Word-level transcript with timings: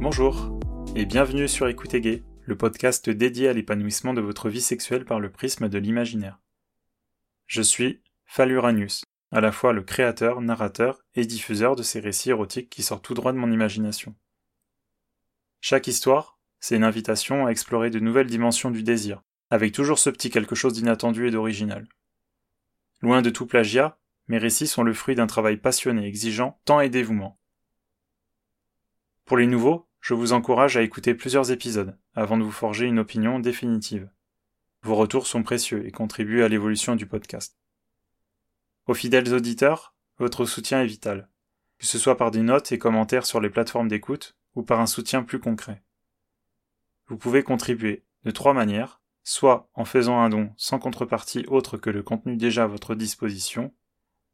Bonjour 0.00 0.56
et 0.94 1.06
bienvenue 1.06 1.48
sur 1.48 1.66
Écoutez 1.66 2.00
Gay, 2.00 2.22
le 2.44 2.56
podcast 2.56 3.10
dédié 3.10 3.48
à 3.48 3.52
l'épanouissement 3.52 4.14
de 4.14 4.20
votre 4.20 4.48
vie 4.48 4.60
sexuelle 4.60 5.04
par 5.04 5.18
le 5.18 5.28
prisme 5.28 5.68
de 5.68 5.76
l'imaginaire. 5.76 6.38
Je 7.48 7.62
suis 7.62 8.00
Faluranius, 8.24 9.02
à 9.32 9.40
la 9.40 9.50
fois 9.50 9.72
le 9.72 9.82
créateur, 9.82 10.40
narrateur 10.40 11.02
et 11.16 11.26
diffuseur 11.26 11.74
de 11.74 11.82
ces 11.82 11.98
récits 11.98 12.30
érotiques 12.30 12.70
qui 12.70 12.84
sortent 12.84 13.04
tout 13.04 13.14
droit 13.14 13.32
de 13.32 13.38
mon 13.38 13.50
imagination. 13.50 14.14
Chaque 15.60 15.88
histoire, 15.88 16.38
c'est 16.60 16.76
une 16.76 16.84
invitation 16.84 17.46
à 17.46 17.50
explorer 17.50 17.90
de 17.90 17.98
nouvelles 17.98 18.28
dimensions 18.28 18.70
du 18.70 18.84
désir, 18.84 19.24
avec 19.50 19.72
toujours 19.72 19.98
ce 19.98 20.10
petit 20.10 20.30
quelque 20.30 20.54
chose 20.54 20.74
d'inattendu 20.74 21.26
et 21.26 21.32
d'original. 21.32 21.88
Loin 23.00 23.20
de 23.20 23.30
tout 23.30 23.46
plagiat, 23.46 23.98
mes 24.28 24.38
récits 24.38 24.68
sont 24.68 24.84
le 24.84 24.94
fruit 24.94 25.16
d'un 25.16 25.26
travail 25.26 25.56
passionné, 25.56 26.06
exigeant, 26.06 26.60
temps 26.64 26.80
et 26.80 26.88
dévouement. 26.88 27.40
Pour 29.24 29.36
les 29.36 29.46
nouveaux, 29.46 29.87
je 30.08 30.14
vous 30.14 30.32
encourage 30.32 30.78
à 30.78 30.80
écouter 30.80 31.12
plusieurs 31.12 31.50
épisodes 31.50 31.94
avant 32.14 32.38
de 32.38 32.42
vous 32.42 32.50
forger 32.50 32.86
une 32.86 32.98
opinion 32.98 33.40
définitive. 33.40 34.08
Vos 34.80 34.94
retours 34.94 35.26
sont 35.26 35.42
précieux 35.42 35.86
et 35.86 35.90
contribuent 35.90 36.42
à 36.42 36.48
l'évolution 36.48 36.96
du 36.96 37.04
podcast. 37.04 37.58
Aux 38.86 38.94
fidèles 38.94 39.34
auditeurs, 39.34 39.94
votre 40.16 40.46
soutien 40.46 40.80
est 40.80 40.86
vital, 40.86 41.28
que 41.76 41.84
ce 41.84 41.98
soit 41.98 42.16
par 42.16 42.30
des 42.30 42.40
notes 42.40 42.72
et 42.72 42.78
commentaires 42.78 43.26
sur 43.26 43.38
les 43.38 43.50
plateformes 43.50 43.88
d'écoute 43.88 44.34
ou 44.54 44.62
par 44.62 44.80
un 44.80 44.86
soutien 44.86 45.22
plus 45.22 45.40
concret. 45.40 45.84
Vous 47.08 47.18
pouvez 47.18 47.42
contribuer 47.42 48.06
de 48.24 48.30
trois 48.30 48.54
manières, 48.54 49.02
soit 49.24 49.68
en 49.74 49.84
faisant 49.84 50.20
un 50.20 50.30
don 50.30 50.54
sans 50.56 50.78
contrepartie 50.78 51.44
autre 51.48 51.76
que 51.76 51.90
le 51.90 52.02
contenu 52.02 52.38
déjà 52.38 52.64
à 52.64 52.66
votre 52.66 52.94
disposition, 52.94 53.74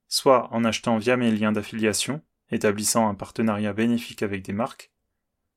soit 0.07 0.55
en 0.55 0.63
achetant 0.63 0.99
via 0.99 1.17
mes 1.17 1.33
liens 1.33 1.51
d'affiliation, 1.51 2.23
établissant 2.53 3.09
un 3.09 3.17
partenariat 3.17 3.73
bénéfique 3.73 4.23
avec 4.23 4.43
des 4.43 4.53
marques, 4.53 4.93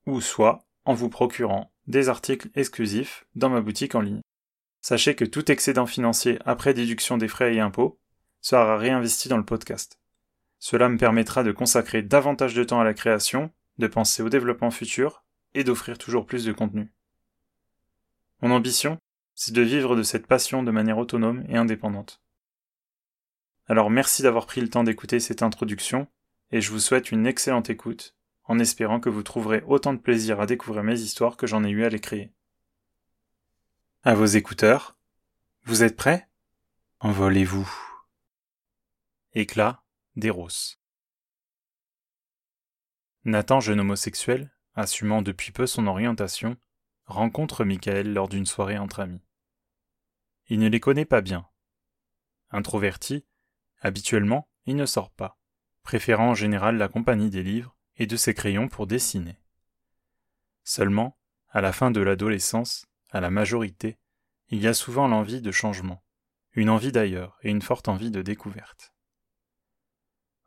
ou 0.07 0.21
soit 0.21 0.65
en 0.85 0.93
vous 0.93 1.09
procurant 1.09 1.71
des 1.85 2.09
articles 2.09 2.49
exclusifs 2.55 3.27
dans 3.35 3.49
ma 3.49 3.61
boutique 3.61 3.93
en 3.93 4.01
ligne. 4.01 4.21
Sachez 4.81 5.15
que 5.15 5.25
tout 5.25 5.51
excédent 5.51 5.85
financier 5.85 6.39
après 6.45 6.73
déduction 6.73 7.17
des 7.17 7.27
frais 7.27 7.53
et 7.53 7.59
impôts 7.59 7.99
sera 8.41 8.77
réinvesti 8.77 9.29
dans 9.29 9.37
le 9.37 9.45
podcast. 9.45 9.99
Cela 10.59 10.89
me 10.89 10.97
permettra 10.97 11.43
de 11.43 11.51
consacrer 11.51 12.01
davantage 12.01 12.55
de 12.55 12.63
temps 12.63 12.79
à 12.79 12.83
la 12.83 12.93
création, 12.93 13.51
de 13.77 13.87
penser 13.87 14.23
au 14.23 14.29
développement 14.29 14.71
futur 14.71 15.23
et 15.53 15.63
d'offrir 15.63 15.97
toujours 15.97 16.25
plus 16.25 16.45
de 16.45 16.53
contenu. 16.53 16.91
Mon 18.41 18.51
ambition, 18.51 18.99
c'est 19.35 19.53
de 19.53 19.61
vivre 19.61 19.95
de 19.95 20.03
cette 20.03 20.25
passion 20.25 20.63
de 20.63 20.71
manière 20.71 20.97
autonome 20.97 21.43
et 21.49 21.57
indépendante. 21.57 22.21
Alors 23.67 23.89
merci 23.89 24.23
d'avoir 24.23 24.45
pris 24.45 24.61
le 24.61 24.69
temps 24.69 24.83
d'écouter 24.83 25.19
cette 25.19 25.43
introduction, 25.43 26.07
et 26.51 26.61
je 26.61 26.71
vous 26.71 26.79
souhaite 26.79 27.11
une 27.11 27.27
excellente 27.27 27.69
écoute, 27.69 28.15
en 28.47 28.59
espérant 28.59 28.99
que 28.99 29.09
vous 29.09 29.23
trouverez 29.23 29.61
autant 29.67 29.93
de 29.93 29.99
plaisir 29.99 30.39
à 30.39 30.45
découvrir 30.45 30.83
mes 30.83 30.99
histoires 30.99 31.37
que 31.37 31.47
j'en 31.47 31.63
ai 31.63 31.69
eu 31.69 31.83
à 31.83 31.89
les 31.89 31.99
créer. 31.99 32.33
À 34.03 34.15
vos 34.15 34.25
écouteurs, 34.25 34.97
vous 35.63 35.83
êtes 35.83 35.97
prêts? 35.97 36.29
Envolez-vous. 36.99 37.69
Éclat 39.33 39.83
d'Eros. 40.15 40.77
Nathan, 43.25 43.59
jeune 43.59 43.81
homosexuel, 43.81 44.55
assumant 44.73 45.21
depuis 45.21 45.51
peu 45.51 45.67
son 45.67 45.85
orientation, 45.85 46.55
rencontre 47.05 47.65
Michael 47.65 48.13
lors 48.13 48.29
d'une 48.29 48.45
soirée 48.45 48.77
entre 48.77 49.01
amis. 49.01 49.21
Il 50.47 50.59
ne 50.59 50.69
les 50.69 50.79
connaît 50.79 51.05
pas 51.05 51.21
bien. 51.21 51.47
Introverti, 52.51 53.25
habituellement, 53.81 54.49
il 54.65 54.77
ne 54.77 54.85
sort 54.85 55.11
pas, 55.11 55.37
préférant 55.83 56.29
en 56.29 56.35
général 56.35 56.77
la 56.77 56.87
compagnie 56.87 57.29
des 57.29 57.43
livres 57.43 57.76
et 57.97 58.07
de 58.07 58.15
ses 58.15 58.33
crayons 58.33 58.67
pour 58.67 58.87
dessiner. 58.87 59.37
Seulement, 60.63 61.17
à 61.49 61.61
la 61.61 61.71
fin 61.71 61.91
de 61.91 62.01
l'adolescence, 62.01 62.87
à 63.09 63.21
la 63.21 63.29
majorité, 63.29 63.97
il 64.49 64.61
y 64.61 64.67
a 64.67 64.73
souvent 64.73 65.07
l'envie 65.07 65.41
de 65.41 65.51
changement, 65.51 66.03
une 66.53 66.69
envie 66.69 66.91
d'ailleurs 66.91 67.37
et 67.41 67.49
une 67.49 67.61
forte 67.61 67.87
envie 67.87 68.11
de 68.11 68.21
découverte. 68.21 68.93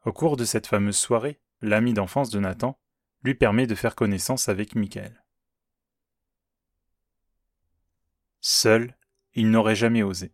Au 0.05 0.13
cours 0.13 0.37
de 0.37 0.45
cette 0.45 0.67
fameuse 0.67 0.97
soirée, 0.97 1.41
l'ami 1.61 1.93
d'enfance 1.93 2.31
de 2.31 2.39
Nathan 2.39 2.79
lui 3.23 3.35
permet 3.35 3.67
de 3.67 3.75
faire 3.75 3.95
connaissance 3.95 4.49
avec 4.49 4.75
Michael. 4.75 5.23
Seul, 8.41 8.97
il 9.35 9.51
n'aurait 9.51 9.77
jamais 9.77 10.03
osé, 10.03 10.33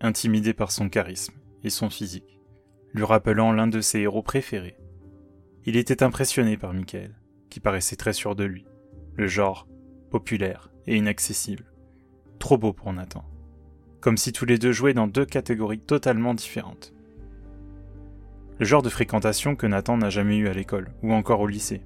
intimidé 0.00 0.54
par 0.54 0.72
son 0.72 0.88
charisme 0.88 1.34
et 1.62 1.70
son 1.70 1.90
physique, 1.90 2.40
lui 2.94 3.04
rappelant 3.04 3.52
l'un 3.52 3.66
de 3.66 3.80
ses 3.80 4.00
héros 4.00 4.22
préférés. 4.22 4.81
Il 5.64 5.76
était 5.76 6.02
impressionné 6.02 6.56
par 6.56 6.74
Michael, 6.74 7.14
qui 7.48 7.60
paraissait 7.60 7.94
très 7.94 8.12
sûr 8.12 8.34
de 8.34 8.42
lui, 8.42 8.66
le 9.14 9.28
genre 9.28 9.68
populaire 10.10 10.72
et 10.88 10.96
inaccessible, 10.96 11.72
trop 12.40 12.58
beau 12.58 12.72
pour 12.72 12.92
Nathan, 12.92 13.24
comme 14.00 14.16
si 14.16 14.32
tous 14.32 14.44
les 14.44 14.58
deux 14.58 14.72
jouaient 14.72 14.92
dans 14.92 15.06
deux 15.06 15.24
catégories 15.24 15.78
totalement 15.78 16.34
différentes. 16.34 16.92
Le 18.58 18.64
genre 18.64 18.82
de 18.82 18.88
fréquentation 18.88 19.54
que 19.54 19.68
Nathan 19.68 19.96
n'a 19.98 20.10
jamais 20.10 20.36
eu 20.36 20.48
à 20.48 20.52
l'école 20.52 20.90
ou 21.02 21.12
encore 21.12 21.40
au 21.40 21.46
lycée. 21.46 21.82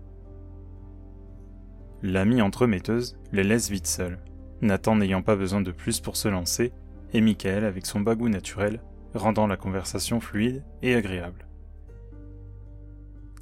L'ami 2.02 2.40
entremetteuse 2.40 3.18
les 3.32 3.44
laisse 3.44 3.68
vite 3.68 3.86
seuls, 3.86 4.18
Nathan 4.62 4.96
n'ayant 4.96 5.22
pas 5.22 5.36
besoin 5.36 5.60
de 5.60 5.70
plus 5.70 6.00
pour 6.00 6.16
se 6.16 6.28
lancer, 6.28 6.72
et 7.12 7.20
Michael 7.20 7.66
avec 7.66 7.84
son 7.84 8.00
bagou 8.00 8.30
naturel, 8.30 8.80
rendant 9.14 9.46
la 9.46 9.58
conversation 9.58 10.18
fluide 10.18 10.64
et 10.80 10.94
agréable. 10.94 11.46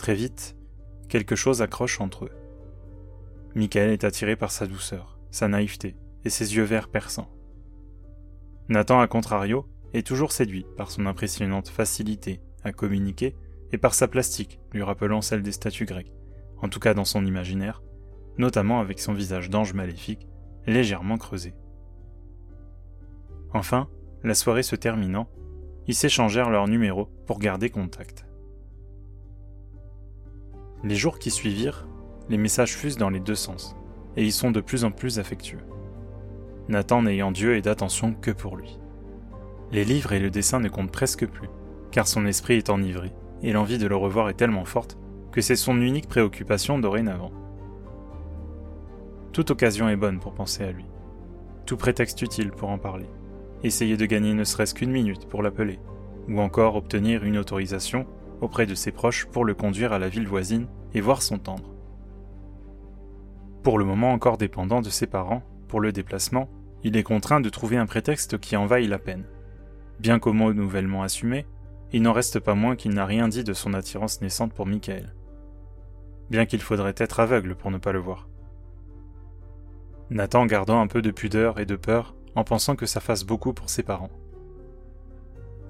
Très 0.04 0.14
vite, 0.14 0.54
quelque 1.08 1.34
chose 1.34 1.62
accroche 1.62 1.98
entre 1.98 2.26
eux. 2.26 2.30
Michael 3.54 3.88
est 3.88 4.04
attiré 4.04 4.36
par 4.36 4.50
sa 4.50 4.66
douceur, 4.66 5.18
sa 5.30 5.48
naïveté 5.48 5.96
et 6.26 6.28
ses 6.28 6.56
yeux 6.56 6.62
verts 6.62 6.88
perçants. 6.88 7.30
Nathan, 8.68 9.00
à 9.00 9.06
contrario, 9.06 9.66
est 9.94 10.06
toujours 10.06 10.32
séduit 10.32 10.66
par 10.76 10.90
son 10.90 11.06
impressionnante 11.06 11.70
facilité 11.70 12.42
à 12.64 12.72
communiquer 12.74 13.34
et 13.72 13.78
par 13.78 13.94
sa 13.94 14.06
plastique 14.06 14.60
lui 14.74 14.82
rappelant 14.82 15.22
celle 15.22 15.40
des 15.40 15.52
statues 15.52 15.86
grecques, 15.86 16.12
en 16.60 16.68
tout 16.68 16.80
cas 16.80 16.92
dans 16.92 17.06
son 17.06 17.24
imaginaire, 17.24 17.82
notamment 18.36 18.80
avec 18.80 19.00
son 19.00 19.14
visage 19.14 19.48
d'ange 19.48 19.72
maléfique 19.72 20.28
légèrement 20.66 21.16
creusé. 21.16 21.54
Enfin, 23.54 23.88
la 24.22 24.34
soirée 24.34 24.64
se 24.64 24.76
terminant, 24.76 25.30
ils 25.86 25.94
s'échangèrent 25.94 26.50
leurs 26.50 26.68
numéros 26.68 27.08
pour 27.26 27.38
garder 27.38 27.70
contact. 27.70 28.26
Les 30.84 30.96
jours 30.96 31.18
qui 31.18 31.30
suivirent, 31.30 31.88
les 32.28 32.36
messages 32.36 32.76
fusent 32.76 32.98
dans 32.98 33.08
les 33.08 33.18
deux 33.18 33.34
sens, 33.34 33.74
et 34.18 34.22
ils 34.22 34.34
sont 34.34 34.50
de 34.50 34.60
plus 34.60 34.84
en 34.84 34.90
plus 34.90 35.18
affectueux. 35.18 35.64
Nathan 36.68 37.00
n'ayant 37.00 37.32
Dieu 37.32 37.56
et 37.56 37.62
d'attention 37.62 38.12
que 38.12 38.30
pour 38.30 38.54
lui. 38.54 38.78
Les 39.72 39.86
livres 39.86 40.12
et 40.12 40.20
le 40.20 40.28
dessin 40.28 40.60
ne 40.60 40.68
comptent 40.68 40.92
presque 40.92 41.26
plus, 41.26 41.48
car 41.90 42.06
son 42.06 42.26
esprit 42.26 42.56
est 42.56 42.68
enivré, 42.68 43.12
et 43.42 43.52
l'envie 43.52 43.78
de 43.78 43.86
le 43.86 43.96
revoir 43.96 44.28
est 44.28 44.34
tellement 44.34 44.66
forte 44.66 44.98
que 45.32 45.40
c'est 45.40 45.56
son 45.56 45.80
unique 45.80 46.06
préoccupation 46.06 46.78
dorénavant. 46.78 47.32
Toute 49.32 49.52
occasion 49.52 49.88
est 49.88 49.96
bonne 49.96 50.20
pour 50.20 50.34
penser 50.34 50.64
à 50.64 50.72
lui. 50.72 50.84
Tout 51.64 51.78
prétexte 51.78 52.20
utile 52.20 52.50
pour 52.50 52.68
en 52.68 52.78
parler. 52.78 53.08
Essayer 53.62 53.96
de 53.96 54.04
gagner 54.04 54.34
ne 54.34 54.44
serait-ce 54.44 54.74
qu'une 54.74 54.92
minute 54.92 55.28
pour 55.28 55.42
l'appeler, 55.42 55.78
ou 56.28 56.40
encore 56.40 56.76
obtenir 56.76 57.24
une 57.24 57.38
autorisation 57.38 58.06
auprès 58.44 58.66
de 58.66 58.74
ses 58.74 58.92
proches 58.92 59.26
pour 59.26 59.44
le 59.44 59.54
conduire 59.54 59.92
à 59.92 59.98
la 59.98 60.08
ville 60.08 60.28
voisine 60.28 60.68
et 60.92 61.00
voir 61.00 61.22
son 61.22 61.38
tendre. 61.38 61.74
Pour 63.62 63.78
le 63.78 63.84
moment 63.84 64.12
encore 64.12 64.36
dépendant 64.36 64.82
de 64.82 64.90
ses 64.90 65.06
parents, 65.06 65.42
pour 65.66 65.80
le 65.80 65.90
déplacement, 65.90 66.48
il 66.84 66.96
est 66.96 67.02
contraint 67.02 67.40
de 67.40 67.48
trouver 67.48 67.78
un 67.78 67.86
prétexte 67.86 68.38
qui 68.38 68.56
en 68.56 68.66
vaille 68.66 68.86
la 68.86 68.98
peine. 68.98 69.24
Bien 69.98 70.18
qu'au 70.18 70.34
mot 70.34 70.52
nouvellement 70.52 71.02
assumé, 71.02 71.46
il 71.92 72.02
n'en 72.02 72.12
reste 72.12 72.38
pas 72.38 72.54
moins 72.54 72.76
qu'il 72.76 72.92
n'a 72.92 73.06
rien 73.06 73.28
dit 73.28 73.44
de 73.44 73.54
son 73.54 73.72
attirance 73.72 74.20
naissante 74.20 74.52
pour 74.52 74.66
Michael. 74.66 75.14
Bien 76.28 76.44
qu'il 76.44 76.60
faudrait 76.60 76.94
être 76.98 77.20
aveugle 77.20 77.54
pour 77.54 77.70
ne 77.70 77.78
pas 77.78 77.92
le 77.92 77.98
voir. 77.98 78.28
Nathan 80.10 80.44
gardant 80.44 80.80
un 80.80 80.86
peu 80.86 81.00
de 81.00 81.10
pudeur 81.10 81.58
et 81.58 81.66
de 81.66 81.76
peur 81.76 82.14
en 82.34 82.44
pensant 82.44 82.76
que 82.76 82.86
ça 82.86 83.00
fasse 83.00 83.24
beaucoup 83.24 83.54
pour 83.54 83.70
ses 83.70 83.82
parents. 83.82 84.10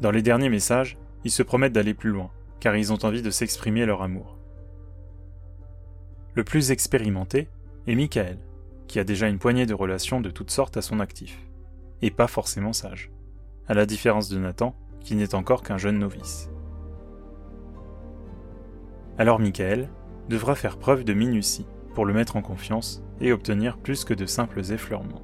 Dans 0.01 0.11
les 0.11 0.23
derniers 0.23 0.49
messages, 0.49 0.99
ils 1.25 1.31
se 1.31 1.45
promettent 1.45 1.73
d'aller 1.73 1.95
plus 1.95 2.11
loin, 2.11 2.31
car 2.61 2.77
ils 2.77 2.93
ont 2.93 3.05
envie 3.05 3.23
de 3.23 3.31
s'exprimer 3.31 3.87
leur 3.87 4.03
amour. 4.03 4.39
Le 6.35 6.45
plus 6.45 6.71
expérimenté 6.71 7.49
est 7.87 7.95
Michael, 7.95 8.39
qui 8.89 8.99
a 8.99 9.05
déjà 9.05 9.29
une 9.29 9.39
poignée 9.39 9.67
de 9.67 9.75
relations 9.75 10.21
de 10.21 10.31
toutes 10.31 10.51
sortes 10.51 10.77
à 10.77 10.83
son 10.83 11.01
actif, 11.01 11.39
et 12.03 12.11
pas 12.11 12.27
forcément 12.27 12.73
sage, 12.73 13.11
à 13.69 13.75
la 13.75 13.87
différence 13.87 14.29
de 14.29 14.39
Nathan, 14.39 14.75
qui 15.01 15.15
n'est 15.15 15.35
encore 15.35 15.63
qu'un 15.63 15.79
jeune 15.79 15.99
novice. 15.99 16.51
Alors 19.17 19.39
Michael 19.39 19.89
devra 20.29 20.55
faire 20.55 20.79
preuve 20.79 21.05
de 21.05 21.13
minutie 21.13 21.67
pour 21.95 22.05
le 22.05 22.15
mettre 22.15 22.37
en 22.37 22.43
confiance 22.43 23.03
et 23.21 23.33
obtenir 23.33 23.79
plus 23.79 24.05
que 24.05 24.15
de 24.15 24.27
simples 24.27 24.73
effleurements. 24.73 25.23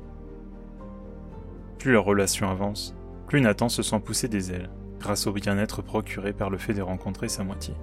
Plus 1.79 1.93
leur 1.93 2.05
relation 2.05 2.49
avance, 2.49 2.95
plus 3.27 3.41
Nathan 3.41 3.69
se 3.69 3.83
sent 3.83 4.01
pousser 4.01 4.29
des 4.29 4.53
ailes, 4.53 4.71
grâce 5.01 5.27
au 5.27 5.33
bien-être 5.33 5.83
procuré 5.83 6.33
par 6.33 6.51
le 6.51 6.59
fait 6.59 6.75
de 6.75 6.83
rencontrer 6.83 7.29
sa 7.29 7.43
moitié. 7.43 7.75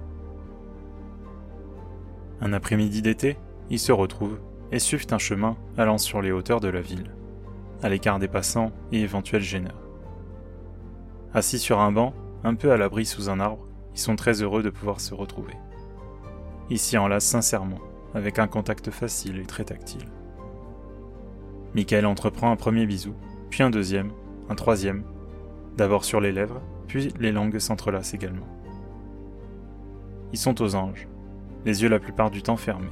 Un 2.40 2.52
après-midi 2.52 3.02
d'été, 3.02 3.36
ils 3.68 3.80
se 3.80 3.92
retrouvent 3.92 4.38
et 4.70 4.78
suivent 4.78 5.06
un 5.10 5.18
chemin 5.18 5.56
allant 5.76 5.98
sur 5.98 6.22
les 6.22 6.32
hauteurs 6.32 6.60
de 6.60 6.68
la 6.68 6.80
ville, 6.80 7.12
à 7.82 7.88
l'écart 7.88 8.18
des 8.18 8.28
passants 8.28 8.72
et 8.92 9.00
éventuels 9.00 9.42
gêneurs. 9.42 9.82
Assis 11.34 11.58
sur 11.58 11.80
un 11.80 11.92
banc, 11.92 12.14
un 12.44 12.54
peu 12.54 12.70
à 12.70 12.76
l'abri 12.76 13.04
sous 13.04 13.28
un 13.28 13.40
arbre, 13.40 13.66
ils 13.94 14.00
sont 14.00 14.16
très 14.16 14.42
heureux 14.42 14.62
de 14.62 14.70
pouvoir 14.70 15.00
se 15.00 15.14
retrouver. 15.14 15.54
Ils 16.70 16.78
s'y 16.78 16.96
enlacent 16.96 17.24
sincèrement, 17.24 17.80
avec 18.14 18.38
un 18.38 18.46
contact 18.46 18.90
facile 18.90 19.38
et 19.38 19.46
très 19.46 19.64
tactile. 19.64 20.08
Michael 21.74 22.06
entreprend 22.06 22.50
un 22.50 22.56
premier 22.56 22.86
bisou, 22.86 23.14
puis 23.50 23.62
un 23.62 23.70
deuxième, 23.70 24.12
un 24.48 24.54
troisième, 24.54 25.02
d'abord 25.76 26.04
sur 26.04 26.20
les 26.20 26.32
lèvres, 26.32 26.62
puis 26.88 27.12
les 27.20 27.30
langues 27.30 27.58
s'entrelacent 27.58 28.14
également. 28.14 28.46
Ils 30.32 30.38
sont 30.38 30.60
aux 30.60 30.74
anges, 30.74 31.06
les 31.64 31.82
yeux 31.82 31.88
la 31.88 32.00
plupart 32.00 32.30
du 32.30 32.42
temps 32.42 32.56
fermés. 32.56 32.88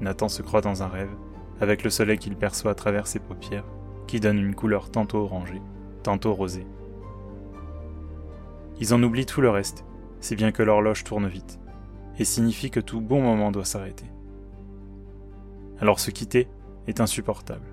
Nathan 0.00 0.28
se 0.28 0.42
croit 0.42 0.60
dans 0.60 0.82
un 0.82 0.88
rêve, 0.88 1.14
avec 1.60 1.84
le 1.84 1.90
soleil 1.90 2.18
qu'il 2.18 2.36
perçoit 2.36 2.72
à 2.72 2.74
travers 2.74 3.06
ses 3.06 3.18
paupières, 3.18 3.64
qui 4.06 4.20
donne 4.20 4.38
une 4.38 4.54
couleur 4.54 4.90
tantôt 4.90 5.18
orangée, 5.18 5.62
tantôt 6.02 6.34
rosée. 6.34 6.66
Ils 8.80 8.92
en 8.92 9.02
oublient 9.02 9.26
tout 9.26 9.40
le 9.40 9.50
reste, 9.50 9.84
si 10.20 10.36
bien 10.36 10.52
que 10.52 10.62
l'horloge 10.62 11.04
tourne 11.04 11.28
vite, 11.28 11.58
et 12.18 12.24
signifie 12.24 12.70
que 12.70 12.80
tout 12.80 13.00
bon 13.00 13.22
moment 13.22 13.52
doit 13.52 13.64
s'arrêter. 13.64 14.06
Alors 15.80 16.00
se 16.00 16.10
quitter 16.10 16.48
est 16.86 17.00
insupportable. 17.00 17.66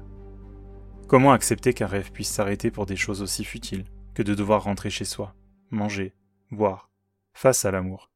Comment 1.08 1.32
accepter 1.32 1.74
qu'un 1.74 1.88
rêve 1.88 2.12
puisse 2.12 2.30
s'arrêter 2.30 2.72
pour 2.72 2.86
des 2.86 2.96
choses 2.96 3.22
aussi 3.22 3.44
futiles 3.44 3.86
que 4.14 4.24
de 4.24 4.34
devoir 4.34 4.64
rentrer 4.64 4.90
chez 4.90 5.06
soi, 5.06 5.36
manger, 5.74 6.16
boire, 6.52 6.90
face 7.34 7.66
à 7.66 7.72
l'amour 7.72 8.12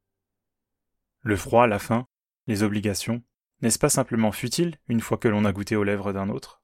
Le 1.22 1.36
froid, 1.36 1.68
la 1.68 1.80
faim, 1.80 2.08
les 2.46 2.64
obligations, 2.64 3.24
n'est-ce 3.62 3.80
pas 3.80 3.90
simplement 3.90 4.32
futile 4.32 4.78
une 4.88 5.02
fois 5.02 5.18
que 5.18 5.28
l'on 5.28 5.46
a 5.46 5.52
goûté 5.52 5.76
aux 5.76 5.84
lèvres 5.84 6.14
d'un 6.14 6.30
autre? 6.30 6.62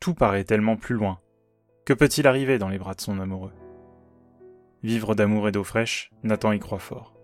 Tout 0.00 0.14
paraît 0.14 0.44
tellement 0.44 0.76
plus 0.76 0.94
loin. 0.94 1.20
Que 1.84 1.92
peut-il 1.94 2.26
arriver 2.26 2.58
dans 2.58 2.68
les 2.68 2.78
bras 2.78 2.94
de 2.94 3.00
son 3.00 3.18
amoureux? 3.20 3.54
Vivre 4.82 5.14
d'amour 5.14 5.48
et 5.48 5.52
d'eau 5.52 5.64
fraîche, 5.64 6.10
Nathan 6.22 6.52
y 6.52 6.58
croit 6.58 6.78
fort. 6.78 7.14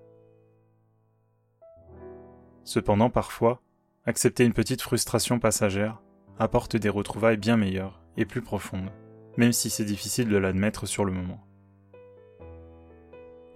Cependant, 2.65 3.11
parfois, 3.11 3.63
accepter 4.07 4.45
une 4.45 4.55
petite 4.55 4.81
frustration 4.81 5.39
passagère 5.39 6.03
apporte 6.39 6.77
des 6.77 6.89
retrouvailles 6.89 7.37
bien 7.37 7.57
meilleures 7.57 8.03
et 8.17 8.25
plus 8.25 8.43
profondes, 8.43 8.91
même 9.37 9.53
si 9.53 9.71
c'est 9.71 9.85
difficile 9.85 10.29
de 10.29 10.37
l'admettre 10.37 10.87
sur 10.87 11.05
le 11.05 11.13
moment. 11.13 11.45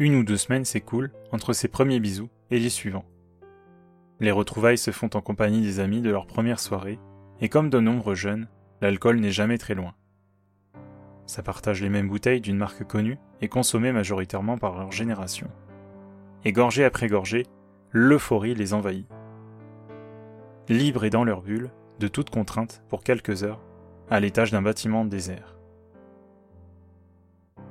Une 0.00 0.14
ou 0.14 0.22
deux 0.22 0.36
semaines 0.36 0.64
s'écoulent 0.64 1.10
entre 1.32 1.52
ces 1.52 1.66
premiers 1.66 1.98
bisous 1.98 2.28
et 2.52 2.60
les 2.60 2.70
suivants. 2.70 3.04
Les 4.20 4.30
retrouvailles 4.30 4.78
se 4.78 4.92
font 4.92 5.10
en 5.14 5.20
compagnie 5.20 5.60
des 5.60 5.80
amis 5.80 6.02
de 6.02 6.10
leur 6.10 6.28
première 6.28 6.60
soirée, 6.60 7.00
et 7.40 7.48
comme 7.48 7.68
de 7.68 7.80
nombreux 7.80 8.14
jeunes, 8.14 8.48
l'alcool 8.80 9.18
n'est 9.18 9.32
jamais 9.32 9.58
très 9.58 9.74
loin. 9.74 9.94
Ça 11.26 11.42
partage 11.42 11.82
les 11.82 11.88
mêmes 11.88 12.08
bouteilles 12.08 12.40
d'une 12.40 12.56
marque 12.56 12.84
connue 12.84 13.18
et 13.40 13.48
consommée 13.48 13.90
majoritairement 13.90 14.56
par 14.56 14.78
leur 14.78 14.92
génération. 14.92 15.48
Et 16.44 16.52
gorgée 16.52 16.84
après 16.84 17.08
gorgée, 17.08 17.46
l'euphorie 17.90 18.54
les 18.54 18.74
envahit. 18.74 19.08
Libres 20.68 21.06
et 21.06 21.10
dans 21.10 21.24
leur 21.24 21.42
bulle, 21.42 21.72
de 21.98 22.06
toute 22.06 22.30
contrainte 22.30 22.84
pour 22.88 23.02
quelques 23.02 23.42
heures, 23.42 23.64
à 24.10 24.20
l'étage 24.20 24.52
d'un 24.52 24.62
bâtiment 24.62 25.04
désert. 25.04 25.58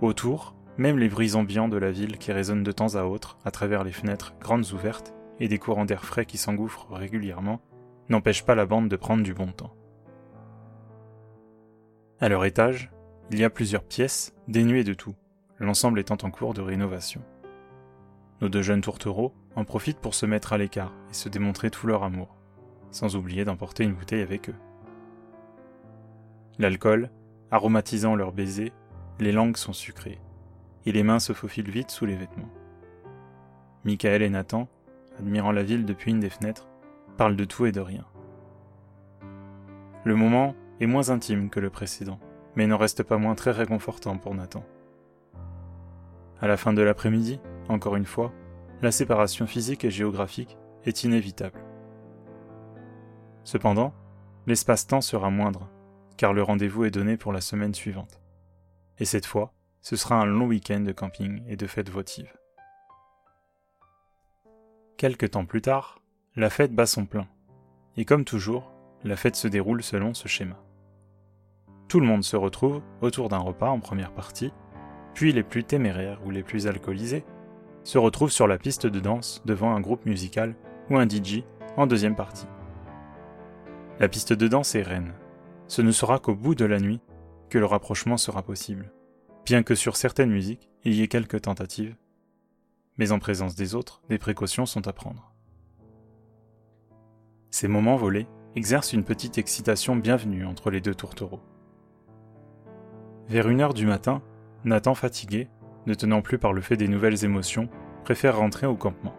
Autour, 0.01 0.56
même 0.77 0.99
les 0.99 1.09
bruits 1.09 1.35
ambiants 1.35 1.69
de 1.69 1.77
la 1.77 1.91
ville 1.91 2.17
qui 2.17 2.31
résonnent 2.31 2.63
de 2.63 2.71
temps 2.71 2.95
à 2.95 3.03
autre 3.03 3.37
à 3.45 3.51
travers 3.51 3.83
les 3.83 3.91
fenêtres 3.91 4.35
grandes 4.39 4.71
ouvertes 4.73 5.13
et 5.39 5.47
des 5.47 5.57
courants 5.57 5.85
d'air 5.85 6.05
frais 6.05 6.25
qui 6.25 6.37
s'engouffrent 6.37 6.87
régulièrement 6.91 7.61
n'empêchent 8.09 8.45
pas 8.45 8.55
la 8.55 8.65
bande 8.65 8.87
de 8.87 8.95
prendre 8.95 9.23
du 9.23 9.33
bon 9.33 9.47
temps. 9.47 9.73
À 12.19 12.29
leur 12.29 12.45
étage, 12.45 12.91
il 13.31 13.39
y 13.39 13.43
a 13.43 13.49
plusieurs 13.49 13.83
pièces 13.83 14.33
dénuées 14.47 14.83
de 14.83 14.93
tout, 14.93 15.15
l'ensemble 15.59 15.99
étant 15.99 16.17
en 16.23 16.31
cours 16.31 16.53
de 16.53 16.61
rénovation. 16.61 17.21
Nos 18.41 18.49
deux 18.49 18.61
jeunes 18.61 18.81
tourtereaux 18.81 19.33
en 19.55 19.65
profitent 19.65 19.99
pour 19.99 20.13
se 20.13 20.25
mettre 20.25 20.53
à 20.53 20.57
l'écart 20.57 20.93
et 21.09 21.13
se 21.13 21.29
démontrer 21.29 21.69
tout 21.69 21.87
leur 21.87 22.03
amour, 22.03 22.35
sans 22.91 23.15
oublier 23.15 23.45
d'emporter 23.45 23.83
une 23.83 23.93
bouteille 23.93 24.21
avec 24.21 24.49
eux. 24.49 24.55
L'alcool, 26.59 27.11
aromatisant 27.51 28.15
leurs 28.15 28.31
baisers, 28.31 28.73
les 29.19 29.31
langues 29.31 29.57
sont 29.57 29.73
sucrées, 29.73 30.19
et 30.87 30.93
les 30.93 31.03
mains 31.03 31.19
se 31.19 31.33
faufilent 31.33 31.69
vite 31.69 31.91
sous 31.91 32.05
les 32.05 32.15
vêtements. 32.15 32.49
Michael 33.83 34.21
et 34.21 34.29
Nathan, 34.29 34.69
admirant 35.19 35.51
la 35.51 35.61
ville 35.61 35.83
depuis 35.83 36.11
une 36.11 36.21
des 36.21 36.29
fenêtres, 36.29 36.69
parlent 37.17 37.35
de 37.35 37.43
tout 37.43 37.65
et 37.65 37.73
de 37.73 37.81
rien. 37.81 38.05
Le 40.05 40.15
moment 40.15 40.55
est 40.79 40.87
moins 40.87 41.09
intime 41.09 41.49
que 41.49 41.59
le 41.59 41.69
précédent, 41.69 42.21
mais 42.55 42.67
n'en 42.67 42.77
reste 42.77 43.03
pas 43.03 43.17
moins 43.17 43.35
très 43.35 43.51
réconfortant 43.51 44.17
pour 44.17 44.33
Nathan. 44.33 44.63
À 46.39 46.47
la 46.47 46.55
fin 46.55 46.71
de 46.71 46.81
l'après-midi, 46.81 47.41
encore 47.67 47.97
une 47.97 48.05
fois, 48.05 48.31
la 48.81 48.91
séparation 48.91 49.45
physique 49.45 49.83
et 49.83 49.91
géographique 49.91 50.57
est 50.85 51.03
inévitable. 51.03 51.59
Cependant, 53.43 53.93
l'espace-temps 54.45 55.01
sera 55.01 55.29
moindre, 55.29 55.69
car 56.15 56.31
le 56.31 56.43
rendez-vous 56.43 56.85
est 56.85 56.91
donné 56.91 57.17
pour 57.17 57.33
la 57.33 57.41
semaine 57.41 57.73
suivante. 57.73 58.21
Et 58.99 59.05
cette 59.05 59.25
fois, 59.25 59.51
ce 59.87 59.95
sera 59.95 60.15
un 60.15 60.25
long 60.25 60.47
week-end 60.47 60.81
de 60.81 60.91
camping 60.91 61.43
et 61.47 61.55
de 61.55 61.65
fêtes 61.65 61.89
votives. 61.89 62.37
Quelque 64.97 65.25
temps 65.25 65.45
plus 65.45 65.61
tard, 65.61 66.01
la 66.35 66.49
fête 66.49 66.75
bat 66.75 66.85
son 66.85 67.05
plein. 67.05 67.25
Et 67.95 68.03
comme 68.03 68.25
toujours, 68.25 68.73
la 69.05 69.15
fête 69.15 69.37
se 69.37 69.47
déroule 69.47 69.81
selon 69.81 70.13
ce 70.13 70.27
schéma. 70.27 70.61
Tout 71.87 72.01
le 72.01 72.05
monde 72.05 72.25
se 72.25 72.35
retrouve 72.35 72.81
autour 72.99 73.29
d'un 73.29 73.37
repas 73.37 73.69
en 73.69 73.79
première 73.79 74.11
partie, 74.11 74.51
puis 75.13 75.31
les 75.31 75.41
plus 75.41 75.63
téméraires 75.63 76.19
ou 76.25 76.31
les 76.31 76.43
plus 76.43 76.67
alcoolisés 76.67 77.23
se 77.85 77.97
retrouvent 77.97 78.29
sur 78.29 78.47
la 78.47 78.57
piste 78.57 78.87
de 78.87 78.99
danse 78.99 79.41
devant 79.45 79.73
un 79.73 79.79
groupe 79.79 80.05
musical 80.05 80.53
ou 80.89 80.97
un 80.97 81.07
DJ 81.07 81.45
en 81.77 81.87
deuxième 81.87 82.17
partie. 82.17 82.47
La 84.01 84.09
piste 84.09 84.33
de 84.33 84.49
danse 84.49 84.75
est 84.75 84.81
reine. 84.81 85.13
Ce 85.69 85.81
ne 85.81 85.91
sera 85.91 86.19
qu'au 86.19 86.35
bout 86.35 86.55
de 86.55 86.65
la 86.65 86.81
nuit 86.81 86.99
que 87.49 87.57
le 87.57 87.65
rapprochement 87.65 88.17
sera 88.17 88.43
possible, 88.43 88.91
bien 89.47 89.63
que 89.63 89.75
sur 89.75 89.95
certaines 89.95 90.29
musiques 90.29 90.69
il 90.83 90.93
y 90.93 91.03
ait 91.03 91.07
quelques 91.07 91.43
tentatives, 91.43 91.95
mais 92.97 93.13
en 93.13 93.19
présence 93.19 93.55
des 93.55 93.75
autres, 93.75 94.01
des 94.09 94.17
précautions 94.17 94.65
sont 94.65 94.89
à 94.89 94.91
prendre. 94.91 95.33
Ces 97.49 97.69
moments 97.69 97.95
volés 97.95 98.27
exercent 98.57 98.91
une 98.91 99.05
petite 99.05 99.37
excitation 99.37 99.95
bienvenue 99.95 100.45
entre 100.45 100.69
les 100.69 100.81
deux 100.81 100.93
tourtereaux. 100.93 101.39
Vers 103.29 103.47
une 103.47 103.61
heure 103.61 103.73
du 103.73 103.85
matin, 103.85 104.21
Nathan 104.65 104.95
fatigué, 104.95 105.47
ne 105.85 105.93
tenant 105.93 106.21
plus 106.21 106.39
par 106.39 106.51
le 106.51 106.59
fait 106.59 106.75
des 106.75 106.89
nouvelles 106.89 107.23
émotions, 107.23 107.69
préfère 108.03 108.35
rentrer 108.35 108.67
au 108.67 108.75
campement. 108.75 109.15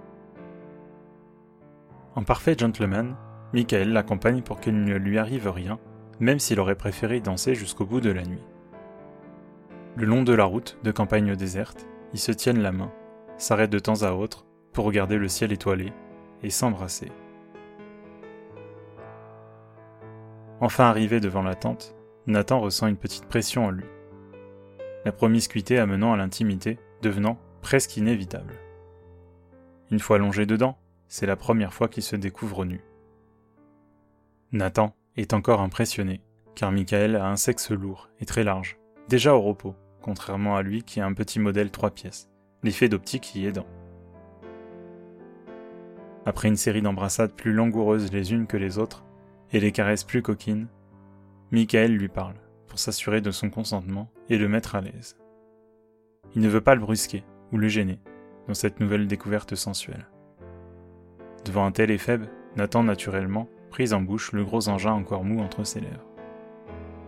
En 2.16 2.22
parfait 2.22 2.54
gentleman, 2.58 3.16
Michael 3.54 3.94
l'accompagne 3.94 4.42
pour 4.42 4.60
qu'il 4.60 4.84
ne 4.84 4.96
lui 4.96 5.16
arrive 5.16 5.48
rien, 5.48 5.78
même 6.20 6.38
s'il 6.38 6.60
aurait 6.60 6.74
préféré 6.74 7.20
danser 7.20 7.54
jusqu'au 7.54 7.86
bout 7.86 8.02
de 8.02 8.10
la 8.10 8.24
nuit. 8.24 8.44
Le 9.98 10.06
long 10.06 10.22
de 10.22 10.32
la 10.32 10.44
route 10.44 10.78
de 10.84 10.92
campagne 10.92 11.34
déserte, 11.34 11.88
ils 12.12 12.20
se 12.20 12.30
tiennent 12.30 12.62
la 12.62 12.70
main, 12.70 12.92
s'arrêtent 13.36 13.72
de 13.72 13.80
temps 13.80 14.04
à 14.04 14.12
autre 14.12 14.46
pour 14.72 14.84
regarder 14.84 15.18
le 15.18 15.26
ciel 15.26 15.50
étoilé 15.50 15.92
et 16.44 16.50
s'embrasser. 16.50 17.10
Enfin 20.60 20.84
arrivé 20.84 21.18
devant 21.18 21.42
la 21.42 21.56
tente, 21.56 21.96
Nathan 22.28 22.60
ressent 22.60 22.86
une 22.86 22.96
petite 22.96 23.26
pression 23.26 23.66
en 23.66 23.70
lui 23.72 23.86
la 25.04 25.10
promiscuité 25.10 25.80
amenant 25.80 26.12
à 26.12 26.16
l'intimité 26.16 26.78
devenant 27.02 27.36
presque 27.60 27.96
inévitable. 27.96 28.54
Une 29.90 29.98
fois 29.98 30.18
longé 30.18 30.46
dedans, 30.46 30.78
c'est 31.08 31.26
la 31.26 31.34
première 31.34 31.74
fois 31.74 31.88
qu'il 31.88 32.04
se 32.04 32.14
découvre 32.14 32.64
nu. 32.64 32.84
Nathan 34.52 34.94
est 35.16 35.32
encore 35.32 35.60
impressionné, 35.60 36.20
car 36.54 36.70
Michael 36.70 37.16
a 37.16 37.28
un 37.28 37.36
sexe 37.36 37.72
lourd 37.72 38.10
et 38.20 38.26
très 38.26 38.44
large, 38.44 38.78
déjà 39.08 39.34
au 39.34 39.40
repos, 39.40 39.74
contrairement 40.00 40.56
à 40.56 40.62
lui 40.62 40.82
qui 40.82 41.00
a 41.00 41.06
un 41.06 41.12
petit 41.12 41.38
modèle 41.38 41.70
trois 41.70 41.90
pièces, 41.90 42.30
l'effet 42.62 42.88
d'optique 42.88 43.34
y 43.34 43.46
aidant. 43.46 43.66
Après 46.26 46.48
une 46.48 46.56
série 46.56 46.82
d'embrassades 46.82 47.32
plus 47.32 47.52
langoureuses 47.52 48.12
les 48.12 48.32
unes 48.32 48.46
que 48.46 48.56
les 48.56 48.78
autres, 48.78 49.04
et 49.52 49.60
les 49.60 49.72
caresses 49.72 50.04
plus 50.04 50.22
coquines, 50.22 50.66
Michael 51.50 51.96
lui 51.96 52.08
parle 52.08 52.34
pour 52.66 52.78
s'assurer 52.78 53.20
de 53.20 53.30
son 53.30 53.48
consentement 53.48 54.10
et 54.28 54.36
le 54.36 54.48
mettre 54.48 54.74
à 54.74 54.82
l'aise. 54.82 55.16
Il 56.34 56.42
ne 56.42 56.48
veut 56.48 56.60
pas 56.60 56.74
le 56.74 56.82
brusquer 56.82 57.24
ou 57.52 57.56
le 57.56 57.68
gêner 57.68 57.98
dans 58.46 58.54
cette 58.54 58.80
nouvelle 58.80 59.06
découverte 59.06 59.54
sensuelle. 59.54 60.06
Devant 61.44 61.64
un 61.64 61.72
tel 61.72 61.90
éphèbe, 61.90 62.26
Nathan 62.56 62.82
naturellement 62.82 63.48
prise 63.70 63.94
en 63.94 64.02
bouche 64.02 64.32
le 64.32 64.44
gros 64.44 64.68
engin 64.68 64.92
encore 64.92 65.24
mou 65.24 65.40
entre 65.40 65.64
ses 65.64 65.80
lèvres. 65.80 66.06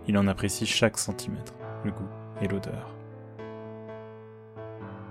Il 0.06 0.16
en 0.16 0.26
apprécie 0.26 0.66
chaque 0.66 0.96
centimètre, 0.96 1.54
le 1.84 1.90
goût 1.90 2.08
l'odeur. 2.48 2.94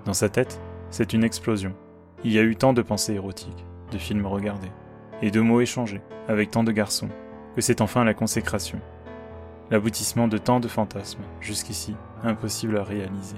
Dans 0.06 0.14
sa 0.14 0.30
tête, 0.30 0.60
c'est 0.90 1.14
une 1.14 1.24
explosion. 1.24 1.74
Il 2.24 2.32
y 2.32 2.40
a 2.40 2.44
eu 2.44 2.56
tant 2.56 2.74
de 2.74 2.82
pensées 2.82 3.14
érotiques, 3.14 3.66
de 3.92 3.98
films 3.98 4.26
regardés, 4.26 4.72
et 5.22 5.32
deux 5.32 5.42
mots 5.42 5.62
échangés 5.62 6.02
avec 6.28 6.52
tant 6.52 6.64
de 6.64 6.72
garçons, 6.72 7.10
que 7.56 7.62
c'est 7.62 7.82
enfin 7.82 8.04
la 8.04 8.14
consécration. 8.14 8.80
L'aboutissement 9.72 10.28
de 10.28 10.38
tant 10.38 10.60
de 10.60 10.68
fantasmes, 10.68 11.24
jusqu'ici 11.42 11.96
impossible 12.24 12.78
à 12.78 12.84
réaliser. 12.84 13.38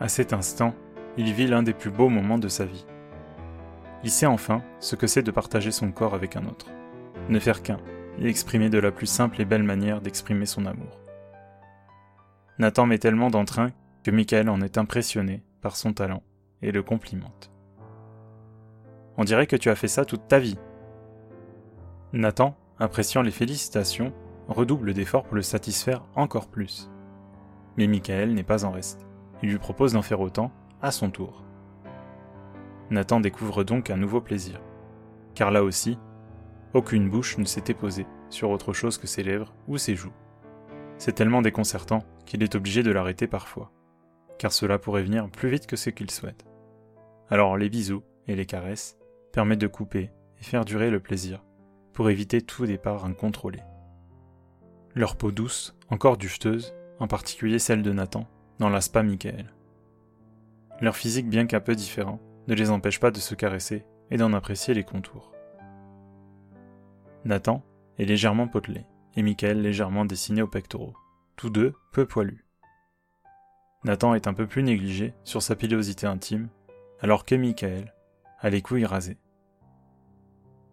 À 0.00 0.08
cet 0.08 0.32
instant, 0.32 0.74
il 1.16 1.32
vit 1.32 1.46
l'un 1.46 1.62
des 1.62 1.74
plus 1.74 1.90
beaux 1.90 2.08
moments 2.08 2.38
de 2.38 2.48
sa 2.48 2.64
vie. 2.64 2.86
Il 4.02 4.10
sait 4.10 4.26
enfin 4.26 4.62
ce 4.80 4.96
que 4.96 5.06
c'est 5.06 5.22
de 5.22 5.30
partager 5.30 5.70
son 5.70 5.92
corps 5.92 6.14
avec 6.14 6.34
un 6.34 6.46
autre, 6.46 6.66
ne 7.28 7.38
faire 7.38 7.62
qu'un, 7.62 7.78
et 8.18 8.28
exprimer 8.28 8.70
de 8.70 8.78
la 8.78 8.92
plus 8.92 9.06
simple 9.06 9.40
et 9.40 9.44
belle 9.44 9.62
manière 9.62 10.00
d'exprimer 10.00 10.46
son 10.46 10.66
amour. 10.66 11.00
Nathan 12.58 12.86
met 12.86 12.98
tellement 12.98 13.30
d'entrain 13.30 13.70
que 14.04 14.10
Michael 14.10 14.48
en 14.48 14.60
est 14.60 14.78
impressionné 14.78 15.42
par 15.60 15.76
son 15.76 15.92
talent 15.92 16.22
et 16.60 16.72
le 16.72 16.82
complimente. 16.82 17.50
On 19.16 19.24
dirait 19.24 19.46
que 19.46 19.56
tu 19.56 19.70
as 19.70 19.74
fait 19.74 19.88
ça 19.88 20.04
toute 20.04 20.28
ta 20.28 20.38
vie. 20.38 20.58
Nathan, 22.12 22.56
appréciant 22.78 23.22
les 23.22 23.30
félicitations, 23.30 24.12
redouble 24.48 24.94
d'efforts 24.94 25.24
pour 25.24 25.36
le 25.36 25.42
satisfaire 25.42 26.04
encore 26.14 26.48
plus. 26.48 26.90
Mais 27.76 27.86
Michael 27.86 28.34
n'est 28.34 28.42
pas 28.42 28.64
en 28.64 28.70
reste. 28.70 29.06
Il 29.42 29.50
lui 29.50 29.58
propose 29.58 29.94
d'en 29.94 30.02
faire 30.02 30.20
autant 30.20 30.52
à 30.82 30.90
son 30.90 31.10
tour. 31.10 31.44
Nathan 32.90 33.20
découvre 33.20 33.64
donc 33.64 33.90
un 33.90 33.96
nouveau 33.96 34.20
plaisir. 34.20 34.60
Car 35.34 35.50
là 35.50 35.64
aussi, 35.64 35.98
aucune 36.74 37.08
bouche 37.08 37.38
ne 37.38 37.44
s'était 37.44 37.74
posée 37.74 38.06
sur 38.30 38.50
autre 38.50 38.72
chose 38.72 38.98
que 38.98 39.06
ses 39.06 39.22
lèvres 39.22 39.54
ou 39.68 39.78
ses 39.78 39.94
joues. 39.94 40.12
C'est 40.98 41.12
tellement 41.12 41.42
déconcertant 41.42 42.04
qu'il 42.26 42.42
est 42.42 42.54
obligé 42.54 42.82
de 42.82 42.90
l'arrêter 42.90 43.26
parfois, 43.26 43.72
car 44.38 44.52
cela 44.52 44.78
pourrait 44.78 45.02
venir 45.02 45.28
plus 45.30 45.50
vite 45.50 45.66
que 45.66 45.76
ce 45.76 45.90
qu'il 45.90 46.10
souhaite. 46.10 46.44
Alors 47.28 47.56
les 47.56 47.68
bisous 47.68 48.02
et 48.26 48.36
les 48.36 48.46
caresses 48.46 48.96
permettent 49.32 49.60
de 49.60 49.66
couper 49.66 50.10
et 50.40 50.44
faire 50.44 50.64
durer 50.64 50.90
le 50.90 51.00
plaisir, 51.00 51.44
pour 51.92 52.10
éviter 52.10 52.40
tout 52.40 52.66
départ 52.66 53.04
incontrôlé. 53.04 53.60
Leur 54.94 55.16
peau 55.16 55.30
douce, 55.30 55.74
encore 55.88 56.16
duveteuse, 56.16 56.74
en 56.98 57.06
particulier 57.06 57.58
celle 57.58 57.82
de 57.82 57.92
Nathan, 57.92 58.26
n'enlace 58.60 58.88
pas 58.88 59.02
Michael. 59.02 59.52
Leur 60.80 60.96
physique 60.96 61.28
bien 61.28 61.46
qu'un 61.46 61.60
peu 61.60 61.74
différent, 61.74 62.20
ne 62.48 62.54
les 62.54 62.70
empêche 62.70 63.00
pas 63.00 63.10
de 63.10 63.18
se 63.18 63.34
caresser 63.34 63.84
et 64.10 64.16
d'en 64.16 64.32
apprécier 64.32 64.74
les 64.74 64.84
contours. 64.84 65.31
Nathan 67.24 67.62
est 67.98 68.04
légèrement 68.04 68.48
potelé, 68.48 68.84
et 69.14 69.22
Michael 69.22 69.62
légèrement 69.62 70.04
dessiné 70.04 70.42
aux 70.42 70.48
pectoraux, 70.48 70.94
tous 71.36 71.50
deux 71.50 71.74
peu 71.92 72.06
poilus. 72.06 72.44
Nathan 73.84 74.14
est 74.14 74.26
un 74.26 74.34
peu 74.34 74.46
plus 74.46 74.62
négligé 74.62 75.14
sur 75.24 75.42
sa 75.42 75.56
pilosité 75.56 76.06
intime, 76.06 76.48
alors 77.00 77.24
que 77.24 77.34
Michael 77.34 77.92
a 78.40 78.50
les 78.50 78.62
couilles 78.62 78.86
rasées. 78.86 79.18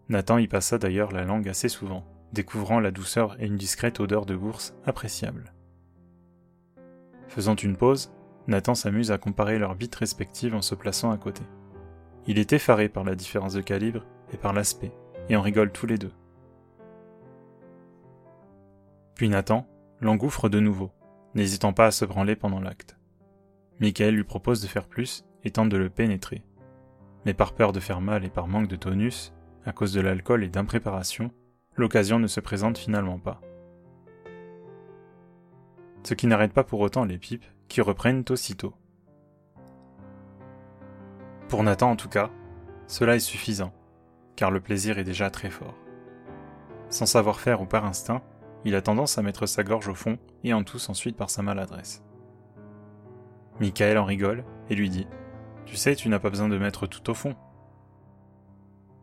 Nathan 0.08 0.38
y 0.38 0.48
passa 0.48 0.78
d'ailleurs 0.78 1.12
la 1.12 1.24
langue 1.24 1.48
assez 1.48 1.68
souvent, 1.68 2.04
découvrant 2.32 2.80
la 2.80 2.90
douceur 2.90 3.40
et 3.40 3.46
une 3.46 3.56
discrète 3.56 4.00
odeur 4.00 4.26
de 4.26 4.34
bourse 4.34 4.74
appréciable. 4.84 5.52
Faisant 7.28 7.54
une 7.54 7.76
pause, 7.76 8.12
Nathan 8.48 8.74
s'amuse 8.74 9.12
à 9.12 9.18
comparer 9.18 9.58
leurs 9.58 9.76
bites 9.76 9.94
respectives 9.94 10.54
en 10.54 10.62
se 10.62 10.74
plaçant 10.74 11.12
à 11.12 11.16
côté. 11.16 11.42
Il 12.26 12.38
est 12.38 12.52
effaré 12.52 12.88
par 12.88 13.04
la 13.04 13.14
différence 13.14 13.54
de 13.54 13.60
calibre 13.60 14.04
et 14.32 14.36
par 14.36 14.52
l'aspect, 14.52 14.92
et 15.28 15.36
en 15.36 15.42
rigole 15.42 15.70
tous 15.70 15.86
les 15.86 15.98
deux. 15.98 16.12
Puis 19.20 19.28
Nathan 19.28 19.66
l'engouffre 20.00 20.48
de 20.48 20.60
nouveau, 20.60 20.92
n'hésitant 21.34 21.74
pas 21.74 21.84
à 21.84 21.90
se 21.90 22.06
branler 22.06 22.36
pendant 22.36 22.58
l'acte. 22.58 22.96
Michael 23.78 24.14
lui 24.14 24.24
propose 24.24 24.62
de 24.62 24.66
faire 24.66 24.88
plus 24.88 25.26
et 25.44 25.50
tente 25.50 25.68
de 25.68 25.76
le 25.76 25.90
pénétrer. 25.90 26.42
Mais 27.26 27.34
par 27.34 27.52
peur 27.52 27.72
de 27.72 27.80
faire 27.80 28.00
mal 28.00 28.24
et 28.24 28.30
par 28.30 28.48
manque 28.48 28.68
de 28.68 28.76
tonus, 28.76 29.34
à 29.66 29.72
cause 29.72 29.92
de 29.92 30.00
l'alcool 30.00 30.42
et 30.42 30.48
d'impréparation, 30.48 31.30
l'occasion 31.76 32.18
ne 32.18 32.28
se 32.28 32.40
présente 32.40 32.78
finalement 32.78 33.18
pas. 33.18 33.42
Ce 36.02 36.14
qui 36.14 36.26
n'arrête 36.26 36.54
pas 36.54 36.64
pour 36.64 36.80
autant 36.80 37.04
les 37.04 37.18
pipes 37.18 37.44
qui 37.68 37.82
reprennent 37.82 38.24
aussitôt. 38.30 38.72
Pour 41.50 41.62
Nathan 41.62 41.90
en 41.90 41.96
tout 41.96 42.08
cas, 42.08 42.30
cela 42.86 43.16
est 43.16 43.20
suffisant, 43.20 43.74
car 44.34 44.50
le 44.50 44.62
plaisir 44.62 44.98
est 44.98 45.04
déjà 45.04 45.28
très 45.28 45.50
fort. 45.50 45.76
Sans 46.88 47.04
savoir 47.04 47.38
faire 47.38 47.60
ou 47.60 47.66
par 47.66 47.84
instinct, 47.84 48.22
il 48.64 48.74
a 48.74 48.82
tendance 48.82 49.18
à 49.18 49.22
mettre 49.22 49.46
sa 49.46 49.62
gorge 49.62 49.88
au 49.88 49.94
fond 49.94 50.18
et 50.44 50.52
en 50.52 50.62
tousse 50.62 50.88
ensuite 50.88 51.16
par 51.16 51.30
sa 51.30 51.42
maladresse. 51.42 52.02
Michael 53.60 53.98
en 53.98 54.04
rigole 54.04 54.44
et 54.68 54.74
lui 54.74 54.90
dit 54.90 55.06
Tu 55.66 55.76
sais, 55.76 55.94
tu 55.94 56.08
n'as 56.08 56.18
pas 56.18 56.30
besoin 56.30 56.48
de 56.48 56.58
mettre 56.58 56.86
tout 56.86 57.10
au 57.10 57.14
fond. 57.14 57.34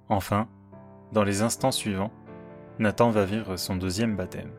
Enfin, 0.10 0.48
dans 1.12 1.24
les 1.24 1.42
instants 1.42 1.72
suivants, 1.72 2.12
Nathan 2.80 3.10
va 3.10 3.26
vivre 3.26 3.58
son 3.58 3.76
deuxième 3.76 4.16
baptême. 4.16 4.52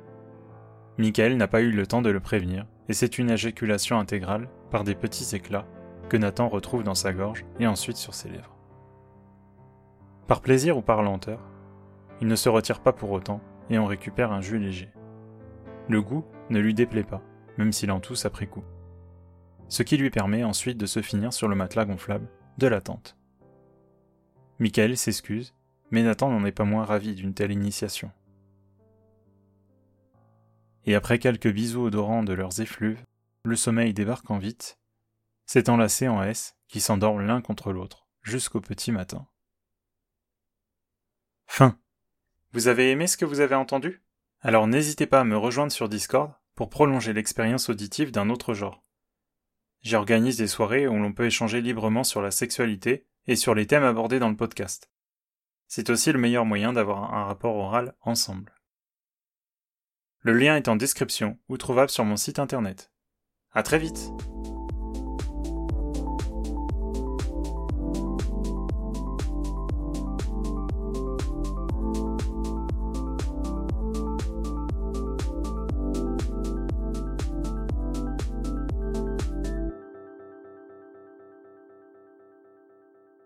Michael 0.98 1.36
n'a 1.36 1.48
pas 1.48 1.62
eu 1.62 1.70
le 1.70 1.86
temps 1.86 2.02
de 2.02 2.10
le 2.10 2.20
prévenir, 2.20 2.66
et 2.88 2.92
c'est 2.92 3.18
une 3.18 3.30
éjaculation 3.30 3.98
intégrale, 3.98 4.48
par 4.70 4.84
des 4.84 4.94
petits 4.94 5.36
éclats, 5.36 5.66
que 6.08 6.16
Nathan 6.16 6.48
retrouve 6.48 6.82
dans 6.82 6.94
sa 6.94 7.12
gorge 7.12 7.44
et 7.60 7.66
ensuite 7.66 7.96
sur 7.96 8.14
ses 8.14 8.28
lèvres. 8.28 8.56
Par 10.26 10.40
plaisir 10.40 10.76
ou 10.76 10.82
par 10.82 11.02
lenteur, 11.02 11.40
il 12.20 12.26
ne 12.26 12.36
se 12.36 12.48
retire 12.48 12.80
pas 12.80 12.92
pour 12.92 13.12
autant, 13.12 13.40
et 13.70 13.78
on 13.78 13.86
récupère 13.86 14.32
un 14.32 14.40
jus 14.40 14.58
léger. 14.58 14.90
Le 15.88 16.02
goût 16.02 16.24
ne 16.50 16.58
lui 16.58 16.74
déplaît 16.74 17.04
pas, 17.04 17.22
même 17.56 17.72
s'il 17.72 17.90
en 17.90 18.00
tousse 18.00 18.24
après 18.24 18.46
coup. 18.46 18.64
Ce 19.68 19.82
qui 19.82 19.96
lui 19.96 20.10
permet 20.10 20.44
ensuite 20.44 20.78
de 20.78 20.86
se 20.86 21.02
finir 21.02 21.32
sur 21.32 21.48
le 21.48 21.56
matelas 21.56 21.84
gonflable 21.84 22.28
de 22.58 22.66
la 22.66 22.80
tente. 22.80 23.16
Michael 24.58 24.96
s'excuse, 24.96 25.54
mais 25.90 26.02
Nathan 26.02 26.30
n'en 26.30 26.44
est 26.44 26.52
pas 26.52 26.64
moins 26.64 26.84
ravi 26.84 27.14
d'une 27.14 27.34
telle 27.34 27.52
initiation. 27.52 28.10
Et 30.84 30.94
après 30.94 31.18
quelques 31.18 31.52
bisous 31.52 31.86
odorants 31.86 32.24
de 32.24 32.32
leurs 32.32 32.60
effluves, 32.60 33.04
le 33.44 33.56
sommeil 33.56 33.94
débarque 33.94 34.30
en 34.30 34.38
vite, 34.38 34.78
s'est 35.46 35.70
enlacé 35.70 36.08
en 36.08 36.22
S 36.22 36.56
qui 36.66 36.80
s'endorment 36.80 37.26
l'un 37.26 37.40
contre 37.40 37.72
l'autre 37.72 38.08
jusqu'au 38.22 38.60
petit 38.60 38.92
matin. 38.92 39.26
Fin. 41.46 41.78
Vous 42.52 42.68
avez 42.68 42.90
aimé 42.90 43.06
ce 43.06 43.16
que 43.16 43.26
vous 43.26 43.40
avez 43.40 43.54
entendu? 43.54 44.02
Alors 44.40 44.66
n'hésitez 44.66 45.06
pas 45.06 45.20
à 45.20 45.24
me 45.24 45.36
rejoindre 45.36 45.72
sur 45.72 45.88
Discord 45.88 46.32
pour 46.54 46.70
prolonger 46.70 47.12
l'expérience 47.12 47.68
auditive 47.68 48.10
d'un 48.10 48.30
autre 48.30 48.54
genre. 48.54 48.82
J'organise 49.82 50.38
des 50.38 50.46
soirées 50.46 50.88
où 50.88 50.94
l'on 50.94 51.12
peut 51.12 51.26
échanger 51.26 51.60
librement 51.60 52.04
sur 52.04 52.22
la 52.22 52.30
sexualité 52.30 53.06
et 53.26 53.36
sur 53.36 53.54
les 53.54 53.66
thèmes 53.66 53.84
abordés 53.84 54.18
dans 54.18 54.30
le 54.30 54.36
podcast. 54.36 54.90
C'est 55.66 55.90
aussi 55.90 56.10
le 56.10 56.18
meilleur 56.18 56.46
moyen 56.46 56.72
d'avoir 56.72 57.14
un 57.14 57.24
rapport 57.24 57.56
oral 57.56 57.94
ensemble. 58.00 58.54
Le 60.20 60.32
lien 60.32 60.56
est 60.56 60.68
en 60.68 60.76
description 60.76 61.38
ou 61.48 61.58
trouvable 61.58 61.90
sur 61.90 62.04
mon 62.04 62.16
site 62.16 62.38
internet. 62.38 62.90
À 63.52 63.62
très 63.62 63.78
vite! 63.78 64.10